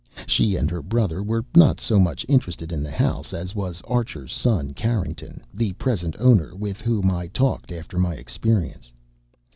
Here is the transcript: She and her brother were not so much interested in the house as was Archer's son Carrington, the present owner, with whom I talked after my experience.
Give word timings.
She 0.25 0.55
and 0.55 0.71
her 0.71 0.81
brother 0.81 1.21
were 1.21 1.45
not 1.55 1.79
so 1.79 1.99
much 1.99 2.25
interested 2.27 2.71
in 2.71 2.81
the 2.81 2.89
house 2.89 3.33
as 3.35 3.53
was 3.53 3.83
Archer's 3.85 4.31
son 4.31 4.73
Carrington, 4.73 5.43
the 5.53 5.73
present 5.73 6.15
owner, 6.17 6.55
with 6.55 6.81
whom 6.81 7.11
I 7.11 7.27
talked 7.27 7.71
after 7.71 7.99
my 7.99 8.15
experience. 8.15 8.91